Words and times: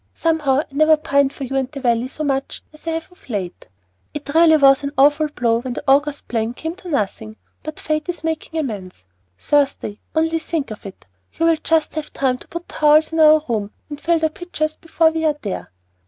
Somehow 0.15 0.61
I 0.61 0.65
never 0.71 0.97
pined 0.97 1.31
for 1.31 1.43
you 1.43 1.55
and 1.57 1.71
the 1.71 1.79
valley 1.79 2.07
so 2.07 2.23
much 2.23 2.63
as 2.73 2.87
I 2.87 2.91
have 2.93 3.11
of 3.11 3.29
late. 3.29 3.67
It 4.15 4.25
was 4.33 4.49
really 4.49 4.73
an 4.81 4.91
awful 4.97 5.27
blow 5.27 5.59
when 5.59 5.73
the 5.73 5.83
August 5.87 6.27
plan 6.27 6.55
came 6.55 6.73
to 6.77 6.89
nothing, 6.89 7.35
but 7.61 7.79
Fate 7.79 8.09
is 8.09 8.23
making 8.23 8.59
amends. 8.59 9.05
Thursday! 9.37 9.99
only 10.15 10.39
think 10.39 10.71
of 10.71 10.87
it! 10.87 11.05
You 11.35 11.45
will 11.45 11.57
just 11.57 11.93
have 11.93 12.11
time 12.13 12.39
to 12.39 12.47
put 12.47 12.67
towels 12.67 13.11
in 13.13 13.19
our 13.19 13.43
rooms 13.47 13.69
and 13.91 14.01
fill 14.01 14.17
the 14.17 14.31
pitchers 14.31 14.75
before 14.75 15.11
we 15.11 15.23
are 15.23 15.37
there. 15.39 15.69